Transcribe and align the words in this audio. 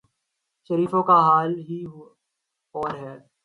شریفوں 0.69 1.03
کا 1.03 1.17
حال 1.27 1.51
ہی 1.59 1.79
اور 2.75 2.91
ہے۔ 2.95 3.15